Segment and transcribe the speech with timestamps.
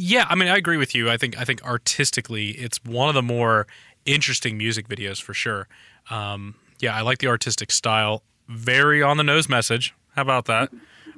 [0.00, 1.10] Yeah, I mean, I agree with you.
[1.10, 3.66] I think I think artistically, it's one of the more
[4.04, 5.66] interesting music videos for sure.
[6.08, 8.22] Um, yeah, I like the artistic style.
[8.46, 9.92] Very on the nose message.
[10.14, 10.70] How about that?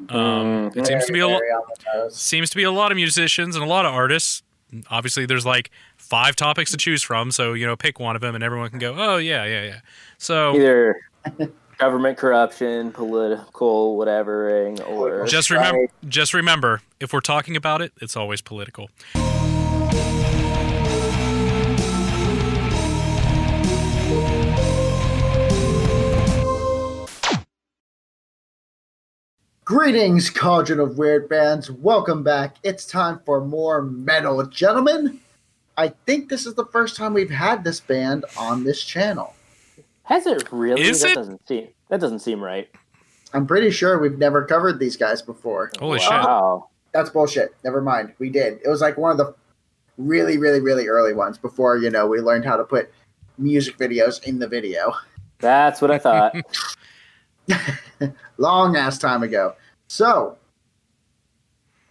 [0.08, 1.40] Um, it seems to be a lot.
[1.40, 2.16] Very on the nose.
[2.16, 4.42] Seems to be a lot of musicians and a lot of artists.
[4.90, 8.34] Obviously, there's like five topics to choose from, so you know, pick one of them,
[8.34, 9.80] and everyone can go, "Oh yeah, yeah, yeah."
[10.16, 10.96] So Either
[11.80, 18.16] government corruption, political whatevering, or just remember, just remember, if we're talking about it, it's
[18.16, 18.90] always political.
[29.64, 31.70] Greetings, Cauldron of Weird Bands.
[31.70, 32.56] Welcome back.
[32.62, 35.20] It's time for more metal, gentlemen.
[35.78, 39.34] I think this is the first time we've had this band on this channel.
[40.10, 40.82] Has it really?
[40.82, 41.14] Is that it?
[41.14, 42.68] doesn't seem that doesn't seem right.
[43.32, 45.70] I'm pretty sure we've never covered these guys before.
[45.78, 46.10] Holy shit!
[46.10, 46.68] wow.
[46.92, 47.54] That's bullshit.
[47.64, 48.12] Never mind.
[48.18, 48.60] We did.
[48.64, 49.34] It was like one of the
[49.96, 52.90] really, really, really early ones before, you know, we learned how to put
[53.38, 54.92] music videos in the video.
[55.38, 56.34] That's what I thought.
[58.38, 59.54] Long ass time ago.
[59.88, 60.36] So,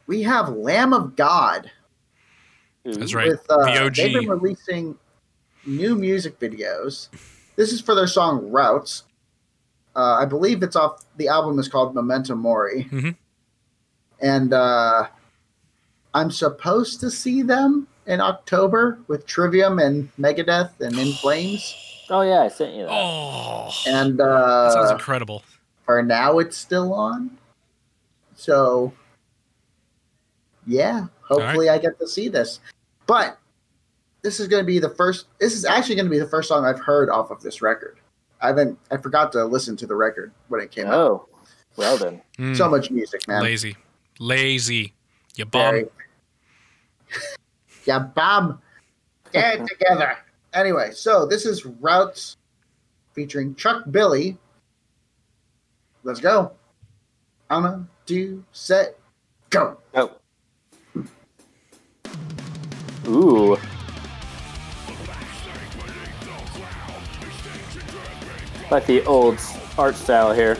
[0.07, 1.71] we have Lamb of God.
[2.83, 3.29] That's right.
[3.29, 3.95] with uh, The OG.
[3.95, 4.97] they've been releasing
[5.65, 7.09] new music videos.
[7.59, 9.03] This is for their song Routes.
[9.93, 13.17] Uh, I believe it's off the album is called Memento Mori, Mhm.
[14.21, 15.07] and uh,
[16.13, 21.75] I'm supposed to see them in October with Trivium and Megadeth and In Flames.
[22.09, 22.91] Oh yeah, I sent you that.
[22.93, 25.43] Oh, And that sounds uh, incredible.
[25.85, 27.37] for now, it's still on.
[28.37, 28.93] So,
[30.65, 32.61] yeah, hopefully I get to see this.
[33.05, 33.37] But
[34.21, 35.27] this is going to be the first.
[35.39, 37.99] This is actually going to be the first song I've heard off of this record.
[38.41, 38.77] I haven't.
[38.91, 40.93] I forgot to listen to the record when it came out.
[40.93, 41.27] Oh,
[41.77, 42.21] well then.
[42.37, 43.43] Mm, So much music, man.
[43.43, 43.75] lazy,
[44.19, 44.93] lazy.
[45.35, 45.61] You bum.
[45.71, 45.85] Very.
[47.85, 48.61] yeah, bum.
[49.31, 50.17] Get it together.
[50.53, 52.35] Anyway, so this is Routes
[53.13, 54.37] featuring Chuck Billy.
[56.03, 56.51] Let's go.
[57.49, 58.97] I'm a do set
[59.49, 59.77] go.
[59.93, 60.11] Oh.
[63.07, 63.57] Ooh.
[68.71, 69.39] Like the old
[69.77, 70.55] art style here.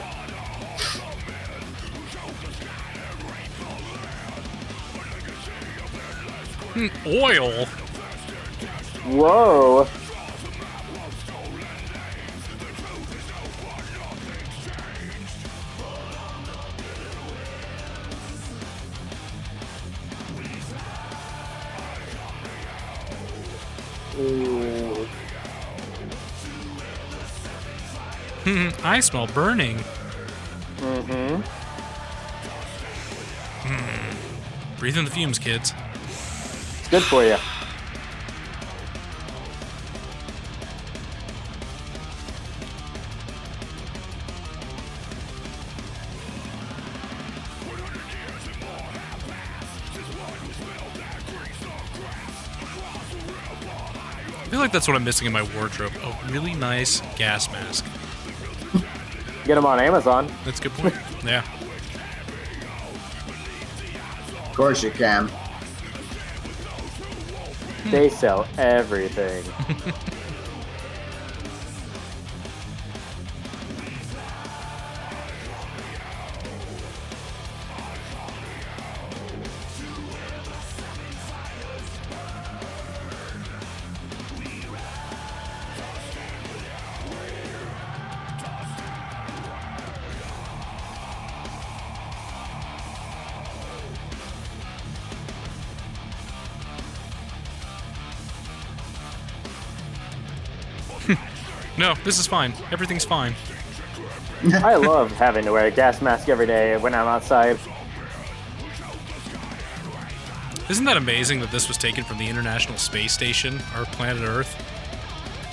[6.74, 7.66] Hmm, oil.
[9.06, 9.88] Whoa.
[28.84, 29.78] I smell burning.
[30.78, 31.42] Mm-hmm.
[34.80, 35.74] Breathe in the fumes, kids.
[36.06, 37.34] It's good for you.
[37.34, 37.38] I
[54.50, 55.92] feel like that's what I'm missing in my wardrobe.
[56.02, 57.86] A really nice gas mask.
[59.50, 60.32] Get them on Amazon.
[60.46, 60.94] That's a good point.
[61.26, 61.44] yeah.
[64.48, 65.28] Of course you can.
[67.90, 69.44] They sell everything.
[101.80, 102.52] No, this is fine.
[102.74, 103.34] Everything's fine.
[104.56, 107.58] I love having to wear a gas mask every day when I'm outside.
[110.70, 114.54] Isn't that amazing that this was taken from the International Space Station, our planet Earth?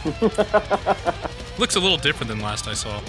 [1.61, 3.00] Looks a little different than last I saw.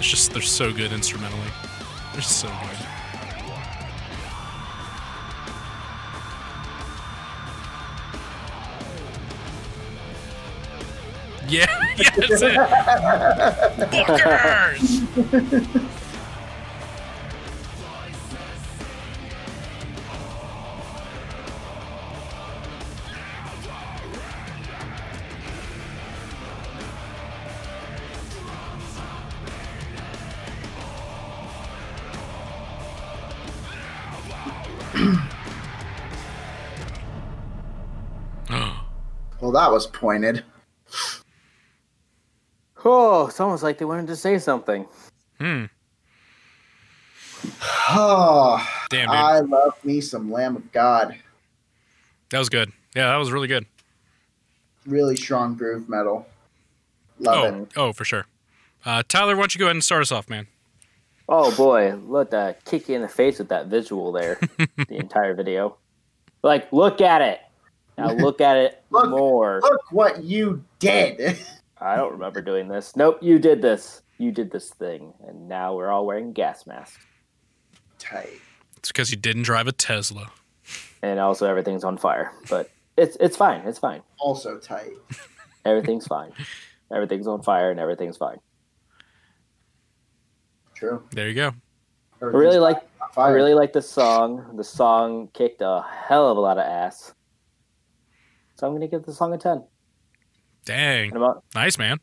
[0.00, 1.50] It's just they're so good instrumentally.
[2.14, 2.78] They're so good.
[11.50, 11.66] Yeah,
[11.98, 12.54] yeah, that's it.
[13.90, 15.99] Bookers!
[39.50, 40.44] Well, that was pointed.
[42.84, 44.86] Oh, it's almost like they wanted to say something.
[45.40, 45.64] Hmm.
[47.88, 49.16] Oh, Damn, dude.
[49.16, 51.16] I love me some Lamb of God.
[52.30, 52.70] that was good.
[52.94, 53.66] Yeah, that was really good.
[54.86, 56.26] Really strong groove metal.
[57.18, 57.68] Love Oh, it.
[57.76, 58.26] oh, for sure.
[58.84, 60.46] Uh, Tyler, why don't you go ahead and start us off, man?
[61.28, 64.38] Oh boy, look, that kick you in the face with that visual there.
[64.58, 65.76] the entire video.
[66.40, 67.40] Like, look at it.
[68.00, 69.10] Now look at it Look.
[69.10, 69.60] more.
[69.62, 71.38] Look what you did.
[71.80, 72.94] I don't remember doing this.
[72.96, 74.02] Nope, you did this.
[74.18, 77.02] You did this thing, and now we're all wearing gas masks.
[77.98, 78.28] Tight.
[78.76, 80.30] It's because you didn't drive a Tesla.
[81.02, 82.32] And also everything's on fire.
[82.50, 83.60] But it's it's fine.
[83.66, 84.02] It's fine.
[84.18, 84.90] Also tight.
[85.64, 86.32] Everything's fine.
[86.92, 88.38] Everything's on fire and everything's fine.
[90.74, 91.02] True.
[91.12, 91.52] There you go.
[92.22, 92.78] I really like
[93.16, 94.56] I really like the song.
[94.56, 97.12] The song kicked a hell of a lot of ass.
[98.60, 99.64] So I'm gonna give the song a ten.
[100.66, 101.12] Dang.
[101.14, 101.98] And al- Nice, man.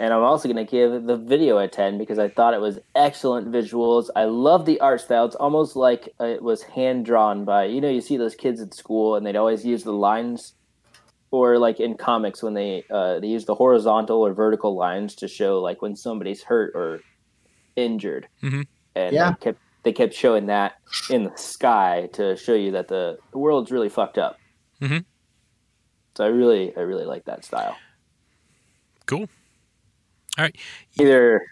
[0.00, 3.52] and I'm also gonna give the video a ten because I thought it was excellent
[3.52, 4.10] visuals.
[4.16, 5.24] I love the art style.
[5.24, 8.60] It's almost like uh, it was hand drawn by you know you see those kids
[8.60, 10.54] at school and they'd always use the lines,
[11.30, 15.28] or like in comics when they uh, they use the horizontal or vertical lines to
[15.28, 16.98] show like when somebody's hurt or
[17.76, 18.26] injured.
[18.42, 18.66] Mhm.
[18.96, 19.30] And Yeah.
[19.30, 20.72] they kept they kept showing that
[21.08, 24.38] in the sky to show you that the, the world's really fucked up.
[24.80, 25.04] Mhm.
[26.16, 27.76] So I really I really like that style.
[29.06, 29.28] Cool.
[30.38, 30.56] All right.
[30.98, 31.42] Either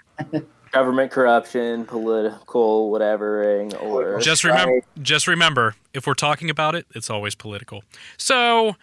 [0.73, 7.11] government corruption, political whatever, or Just remember, just remember, if we're talking about it, it's
[7.11, 7.82] always political.
[8.17, 8.76] So,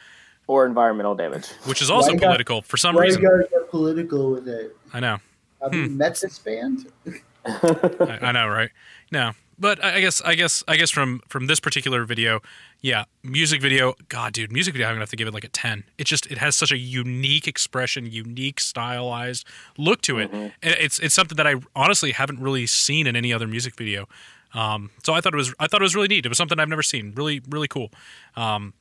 [0.48, 1.48] or environmental damage.
[1.66, 3.22] which is also Why you got- political for some Why you reason.
[3.24, 4.76] gotta political with it?
[4.94, 5.18] I know.
[5.62, 5.98] Have you hmm.
[5.98, 6.90] met this band?
[7.46, 8.70] I, I know, right?
[9.12, 12.42] No, but I guess, I guess, I guess from from this particular video,
[12.82, 13.94] yeah, music video.
[14.08, 14.88] God, dude, music video.
[14.88, 15.84] I'm gonna have to give it like a ten.
[15.98, 19.46] It just it has such a unique expression, unique stylized
[19.78, 20.32] look to it.
[20.32, 24.08] And it's it's something that I honestly haven't really seen in any other music video.
[24.54, 26.26] Um, so I thought it was I thought it was really neat.
[26.26, 27.14] It was something I've never seen.
[27.16, 27.92] Really, really cool.
[28.36, 28.74] Um,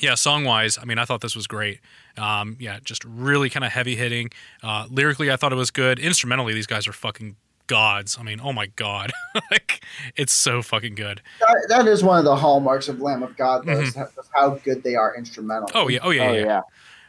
[0.00, 1.80] yeah, song wise, I mean, I thought this was great.
[2.16, 4.30] Um, yeah, just really kind of heavy hitting.
[4.62, 5.98] Uh, lyrically, I thought it was good.
[5.98, 8.16] Instrumentally, these guys are fucking gods.
[8.18, 9.12] I mean, oh my god,
[9.50, 9.84] like
[10.16, 11.22] it's so fucking good.
[11.40, 14.28] That, that is one of the hallmarks of Lamb of God, though, is how- is
[14.34, 15.68] how good they are instrumental.
[15.68, 15.78] Mm-hmm.
[15.78, 16.60] Oh yeah, oh yeah, oh yeah.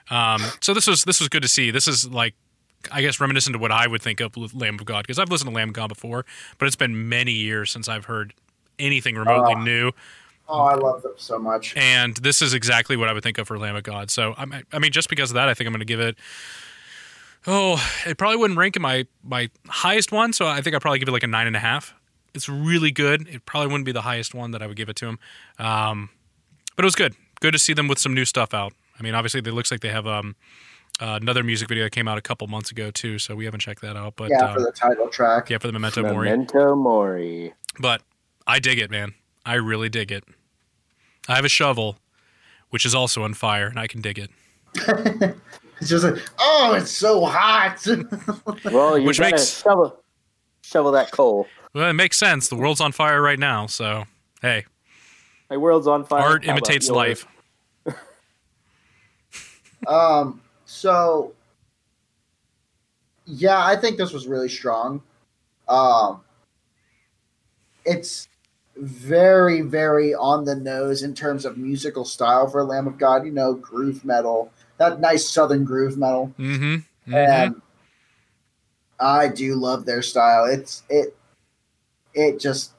[0.09, 0.33] yeah.
[0.33, 1.71] Um, so this was this was good to see.
[1.71, 2.35] This is like,
[2.91, 5.49] I guess, reminiscent of what I would think of Lamb of God because I've listened
[5.49, 6.25] to Lamb of God before,
[6.59, 8.33] but it's been many years since I've heard
[8.77, 9.63] anything remotely Ah.
[9.63, 9.91] new.
[10.47, 11.75] Oh, I love them so much.
[11.75, 14.11] and this is exactly what I would think of for Lamb of God.
[14.11, 16.17] So I, I mean, just because of that, I think I'm going to give it.
[17.47, 20.99] Oh, it probably wouldn't rank in my my highest one, so I think I'd probably
[20.99, 21.93] give it like a nine and a half.
[22.33, 23.27] It's really good.
[23.27, 25.19] It probably wouldn't be the highest one that I would give it to him,
[25.59, 26.09] um,
[26.75, 27.15] but it was good.
[27.39, 28.73] Good to see them with some new stuff out.
[28.99, 30.35] I mean, obviously, it looks like they have um,
[31.01, 33.59] uh, another music video that came out a couple months ago too, so we haven't
[33.59, 34.15] checked that out.
[34.15, 35.49] But yeah, um, for the title track.
[35.49, 36.29] yeah, for the Memento Mori.
[36.29, 37.53] Memento Mori.
[37.79, 38.01] But
[38.47, 39.13] I dig it, man.
[39.45, 40.23] I really dig it.
[41.27, 41.97] I have a shovel,
[42.69, 44.31] which is also on fire, and I can dig it.
[45.81, 47.85] It's just like, oh, it's so hot.
[48.65, 49.99] Well, you Which makes- shovel
[50.61, 51.47] shovel that coal.
[51.73, 52.47] Well, it makes sense.
[52.47, 54.05] The world's on fire right now, so
[54.41, 54.65] hey,
[55.49, 56.21] My world's on fire.
[56.21, 57.27] art How imitates life.
[59.87, 61.33] um, so
[63.25, 65.01] yeah, I think this was really strong.
[65.67, 66.21] Um,
[67.85, 68.27] it's
[68.77, 73.25] very, very on the nose in terms of musical style for Lamb of God.
[73.25, 76.33] You know, groove metal, that nice southern groove metal.
[76.39, 76.75] Mm-hmm.
[76.75, 77.61] hmm and
[78.99, 80.45] I do love their style.
[80.45, 81.15] It's it
[82.13, 82.71] it just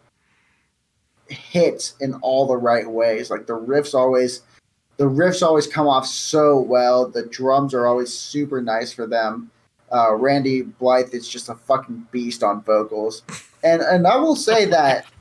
[1.29, 3.31] hits in all the right ways.
[3.31, 4.43] Like the riffs always
[4.97, 7.09] the riffs always come off so well.
[7.09, 9.50] The drums are always super nice for them.
[9.93, 13.23] Uh, Randy Blythe is just a fucking beast on vocals.
[13.62, 15.07] And and I will say that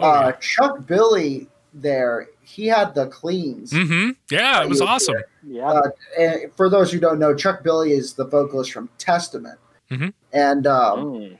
[0.00, 1.48] Oh, uh, Chuck Billy
[1.80, 3.70] there, he had the cleans.
[3.72, 5.16] hmm Yeah, it was you- awesome.
[5.46, 5.66] Yeah.
[5.68, 9.58] Uh, and for those who don't know, Chuck Billy is the vocalist from Testament,
[9.90, 10.12] Mhm.
[10.32, 11.38] and um, Mm.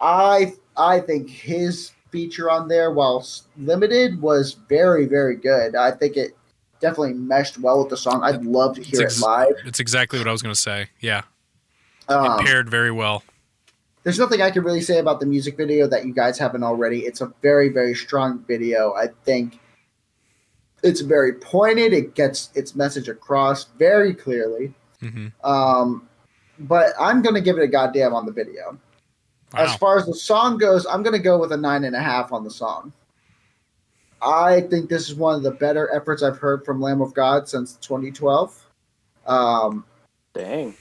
[0.00, 5.74] I I think his feature on there, while limited, was very very good.
[5.74, 6.36] I think it
[6.80, 8.22] definitely meshed well with the song.
[8.22, 9.54] I'd love to hear It's it live.
[9.64, 10.88] It's exactly what I was going to say.
[11.00, 11.22] Yeah,
[12.08, 13.22] Um, it paired very well.
[14.06, 17.00] There's nothing I can really say about the music video that you guys haven't already.
[17.00, 18.94] It's a very very strong video.
[18.94, 19.58] I think
[20.84, 21.92] it's very pointed.
[21.92, 24.72] It gets its message across very clearly.
[25.02, 25.26] Mm-hmm.
[25.44, 26.08] Um,
[26.60, 28.78] but I'm going to give it a goddamn on the video.
[29.54, 32.00] As far as the song goes, I'm going to go with a nine and a
[32.00, 32.92] half on the song.
[34.22, 37.48] I think this is one of the better efforts I've heard from Lamb of God
[37.48, 38.66] since 2012.
[39.26, 39.84] Um,
[40.32, 40.76] Dang.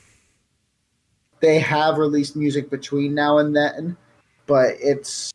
[1.46, 3.96] They have released music between now and then,
[4.48, 5.32] but it's.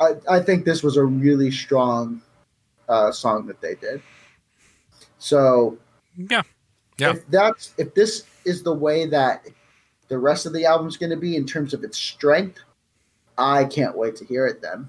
[0.00, 2.22] I, I think this was a really strong
[2.88, 4.00] uh, song that they did.
[5.18, 5.76] So
[6.16, 6.40] Yeah.
[6.96, 7.10] Yeah.
[7.10, 9.46] if that's if this is the way that
[10.08, 12.58] the rest of the album's going to be in terms of its strength,
[13.36, 14.62] I can't wait to hear it.
[14.62, 14.88] Then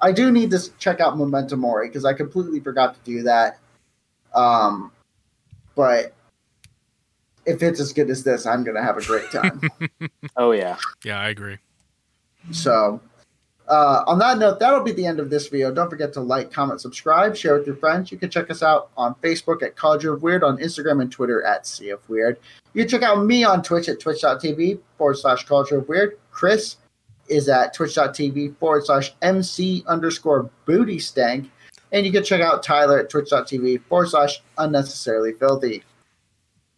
[0.00, 3.58] I do need to check out Memento Mori because I completely forgot to do that.
[4.34, 4.90] Um,
[5.74, 6.14] but
[7.46, 9.60] if it's as good as this, I'm going to have a great time.
[10.38, 10.76] Oh yeah.
[11.02, 11.56] Yeah, I agree.
[12.50, 13.00] So,
[13.68, 15.72] uh, on that note, that'll be the end of this video.
[15.72, 18.12] Don't forget to like, comment, subscribe, share with your friends.
[18.12, 21.42] You can check us out on Facebook at College of Weird, on Instagram and Twitter
[21.42, 22.38] at CF Weird.
[22.74, 26.18] You can check out me on Twitch at twitch.tv forward slash Culture of Weird.
[26.30, 26.76] Chris
[27.28, 31.50] is at twitch.tv forward slash MC underscore booty stank.
[31.92, 35.82] And you can check out Tyler at twitch.tv forward slash unnecessarily filthy.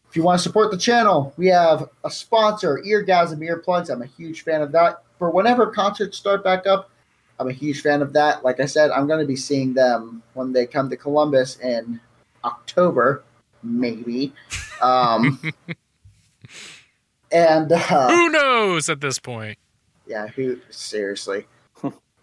[0.09, 3.91] If you want to support the channel, we have a sponsor, Eargasm Earplugs.
[3.91, 5.03] I'm a huge fan of that.
[5.19, 6.91] For whenever concerts start back up,
[7.39, 8.43] I'm a huge fan of that.
[8.43, 12.01] Like I said, I'm going to be seeing them when they come to Columbus in
[12.43, 13.23] October,
[13.63, 14.33] maybe.
[14.81, 15.41] Um,
[17.33, 19.59] and uh, Who knows at this point?
[20.07, 21.47] yeah, who seriously?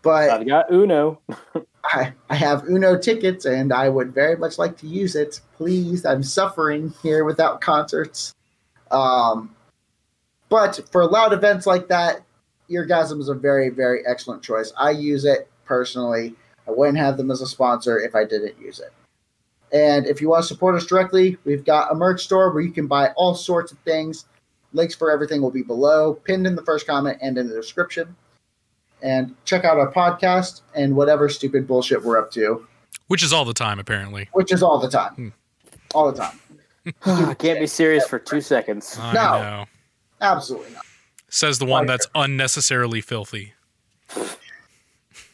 [0.05, 1.19] But I've got Uno.
[1.83, 5.41] I, I have Uno tickets and I would very much like to use it.
[5.57, 8.35] Please, I'm suffering here without concerts.
[8.91, 9.55] Um,
[10.47, 12.21] but for loud events like that,
[12.69, 14.71] Eargasm is a very, very excellent choice.
[14.77, 16.35] I use it personally.
[16.67, 18.93] I wouldn't have them as a sponsor if I didn't use it.
[19.75, 22.71] And if you want to support us directly, we've got a merch store where you
[22.71, 24.25] can buy all sorts of things.
[24.71, 28.15] Links for everything will be below, pinned in the first comment and in the description.
[29.01, 32.65] And check out our podcast and whatever stupid bullshit we're up to,
[33.07, 34.29] Which is all the time, apparently.
[34.33, 34.91] which is all the Hmm.
[34.91, 35.33] time.
[35.93, 36.39] All the time.
[37.05, 38.97] I can't be serious for two seconds.
[38.99, 39.21] I No.
[39.41, 39.65] know.
[40.21, 40.85] Absolutely not.
[41.29, 43.53] Says the one that's unnecessarily filthy.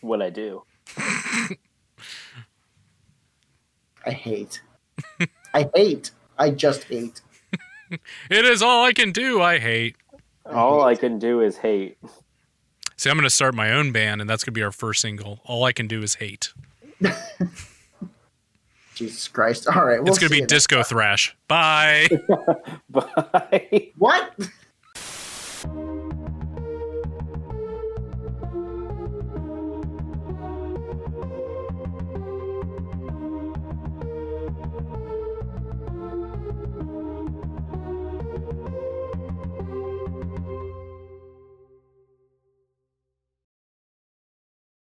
[0.02, 0.64] What I do.
[4.06, 4.62] I hate.
[5.54, 6.12] I hate.
[6.38, 7.22] I just hate.
[8.30, 9.42] It is all I can do.
[9.42, 9.98] I hate.
[10.46, 11.98] All I can do is hate.
[13.02, 15.02] See, I'm going to start my own band, and that's going to be our first
[15.02, 15.40] single.
[15.46, 16.54] All I can do is hate.
[18.94, 19.68] Jesus Christ.
[19.68, 20.00] All right.
[20.00, 21.36] We'll it's going to be you next disco thrash.
[21.48, 22.10] Bye.
[22.92, 23.90] Bye.
[23.98, 24.36] What?